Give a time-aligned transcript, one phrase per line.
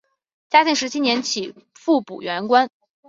[0.49, 2.71] 嘉庆十七年起复补原官。